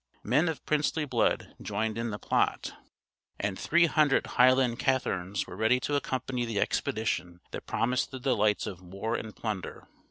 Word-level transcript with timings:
Men 0.23 0.49
of 0.49 0.65
princely 0.65 1.05
blood 1.05 1.53
joined 1.61 1.95
in 1.95 2.09
the 2.09 2.17
plot, 2.17 2.73
and 3.39 3.59
300 3.59 4.25
Highland 4.25 4.79
catherans 4.79 5.45
were 5.45 5.55
ready 5.55 5.79
to 5.81 5.95
accompany 5.95 6.43
the 6.43 6.59
expedition 6.59 7.39
that 7.51 7.67
promised 7.67 8.09
the 8.09 8.19
delights 8.19 8.65
of 8.65 8.81
war 8.81 9.13
and 9.13 9.35
plunder. 9.35 9.87